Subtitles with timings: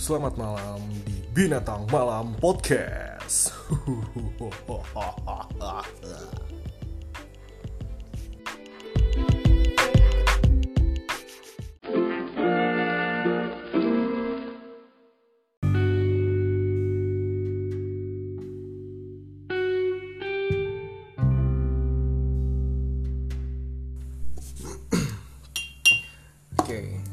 [0.00, 3.52] Selamat malam di Binatang Malam Podcast.
[26.56, 27.09] Oke,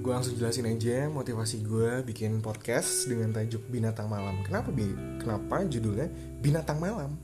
[0.00, 4.40] gue langsung jelasin aja motivasi gue bikin podcast dengan tajuk Binatang Malam.
[4.40, 4.88] Kenapa bi?
[5.20, 6.08] Kenapa judulnya
[6.40, 7.20] Binatang Malam?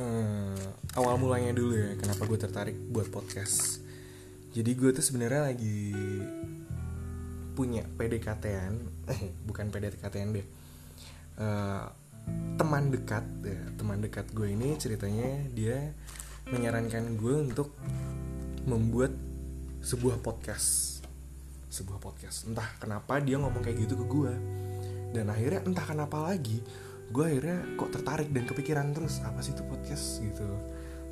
[0.00, 0.64] Eh,
[0.96, 3.84] awal mulanya dulu ya, kenapa gue tertarik buat podcast.
[4.56, 5.92] Jadi gue tuh sebenarnya lagi
[7.52, 8.74] punya PDKT-an,
[9.12, 10.46] eh bukan PDKT-an deh.
[11.36, 11.84] Eh,
[12.56, 15.92] teman dekat, ya, teman dekat gue ini ceritanya dia
[16.48, 17.76] menyarankan gue untuk
[18.64, 19.12] membuat
[19.80, 21.02] sebuah podcast.
[21.68, 22.48] Sebuah podcast.
[22.48, 24.32] Entah kenapa dia ngomong kayak gitu ke gue
[25.16, 26.60] dan akhirnya entah kenapa lagi
[27.06, 30.48] gue akhirnya kok tertarik dan kepikiran terus apa sih itu podcast gitu.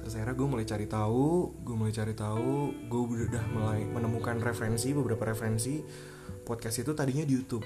[0.03, 2.53] Terus akhirnya gue mulai cari tahu gue mulai cari tahu
[2.91, 5.81] gue udah mulai menemukan referensi beberapa referensi
[6.45, 7.65] podcast itu tadinya di YouTube.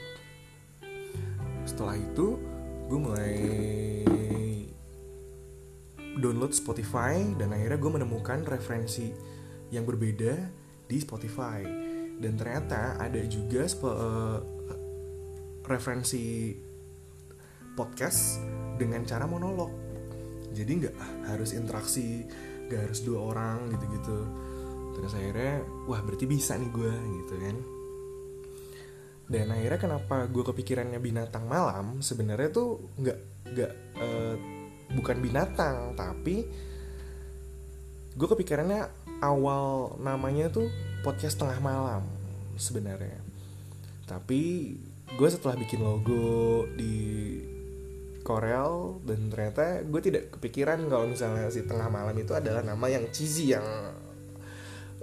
[1.66, 2.26] Setelah itu
[2.88, 3.36] gue mulai
[6.19, 9.14] download Spotify dan akhirnya gue menemukan referensi
[9.70, 10.34] yang berbeda
[10.89, 11.61] di Spotify.
[12.19, 14.39] Dan ternyata ada juga uh,
[15.69, 16.56] referensi
[17.78, 18.42] podcast
[18.75, 19.70] dengan cara monolog.
[20.50, 20.97] Jadi nggak
[21.31, 22.27] harus interaksi
[22.66, 24.19] nggak harus dua orang gitu-gitu.
[24.98, 27.56] Terus akhirnya wah berarti bisa nih gue gitu kan.
[29.28, 32.00] Dan akhirnya kenapa gue kepikirannya binatang malam?
[32.00, 33.19] Sebenarnya tuh nggak
[33.55, 34.34] nggak uh,
[34.97, 36.48] bukan binatang tapi
[38.19, 38.91] gue kepikirannya
[39.22, 40.66] awal namanya tuh
[41.06, 42.02] podcast tengah malam
[42.58, 43.22] sebenarnya.
[44.10, 44.75] Tapi
[45.14, 47.38] gue setelah bikin logo di
[48.26, 53.06] Corel dan ternyata gue tidak kepikiran kalau misalnya si tengah malam itu adalah nama yang
[53.15, 53.65] cheesy yang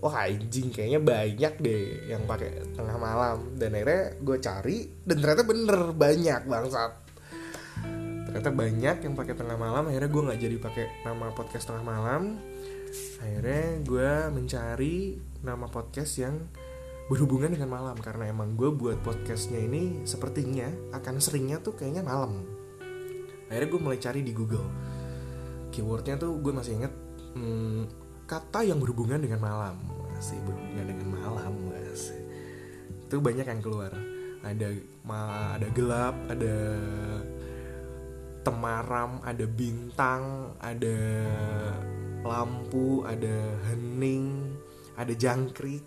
[0.04, 3.56] wah anjing kayaknya banyak deh yang pakai tengah malam.
[3.56, 6.92] Dan akhirnya gue cari dan ternyata bener banyak bangsat.
[8.28, 12.36] Ternyata banyak yang pakai tengah malam akhirnya gue nggak jadi pakai nama podcast tengah malam
[13.20, 14.96] akhirnya gue mencari
[15.42, 16.36] nama podcast yang
[17.08, 17.98] berhubungan dengan malam.
[18.00, 22.46] Karena emang gue buat podcastnya ini sepertinya akan seringnya tuh kayaknya malam.
[23.48, 24.68] Akhirnya gue mulai cari di Google.
[25.70, 26.94] Keywordnya tuh gue masih inget
[27.38, 27.82] hmm,
[28.26, 29.76] kata yang berhubungan dengan malam.
[30.16, 32.20] Masih berhubungan dengan malam masih
[33.06, 33.94] itu banyak yang keluar.
[34.44, 34.68] Ada
[35.56, 36.58] ada gelap ada
[38.46, 40.98] temaram ada bintang ada
[42.26, 44.58] lampu, ada hening,
[44.98, 45.86] ada jangkrik,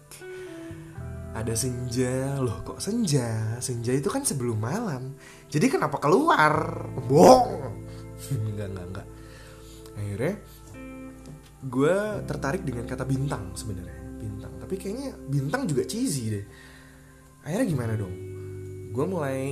[1.34, 2.38] ada senja.
[2.38, 3.58] Loh, kok senja?
[3.58, 5.18] Senja itu kan sebelum malam.
[5.50, 6.86] Jadi kenapa keluar?
[7.06, 7.74] Bohong.
[8.54, 9.06] enggak, enggak, enggak.
[9.98, 10.34] Akhirnya
[11.58, 13.98] gue tertarik dengan kata bintang sebenarnya.
[14.18, 14.52] Bintang.
[14.62, 16.46] Tapi kayaknya bintang juga cheesy deh.
[17.42, 18.14] Akhirnya gimana dong?
[18.94, 19.42] Gue mulai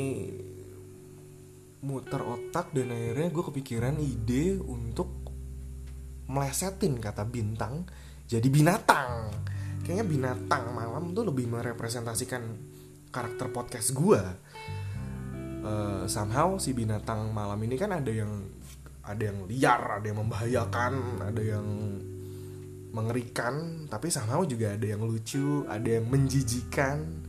[1.87, 5.26] muter otak dan akhirnya gue kepikiran ide untuk
[6.27, 7.87] melesetin kata bintang
[8.27, 9.31] jadi binatang.
[9.87, 12.43] Kayaknya binatang malam tuh lebih merepresentasikan
[13.15, 14.19] karakter podcast gue
[15.63, 18.45] uh, somehow si binatang malam ini kan ada yang
[19.07, 21.67] ada yang liar ada yang membahayakan ada yang
[22.91, 27.25] mengerikan tapi somehow juga ada yang lucu ada yang menjijikan.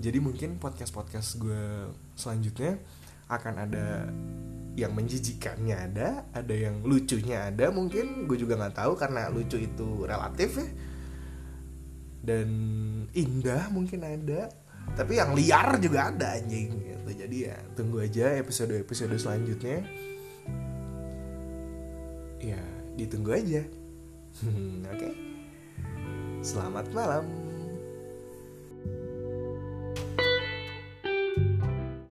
[0.00, 2.80] Jadi mungkin podcast podcast gue selanjutnya
[3.28, 4.08] akan ada
[4.78, 10.06] yang menjijikannya ada, ada yang lucunya ada mungkin gue juga nggak tahu karena lucu itu
[10.06, 10.68] relatif ya.
[12.20, 12.48] Dan
[13.16, 14.52] indah mungkin ada,
[14.94, 17.10] tapi yang liar juga ada anjing gitu.
[17.16, 19.82] Jadi ya tunggu aja episode-episode selanjutnya.
[22.40, 22.60] Ya
[22.94, 23.62] ditunggu aja.
[24.92, 24.96] Oke.
[24.96, 25.12] Okay?
[26.40, 27.49] Selamat malam.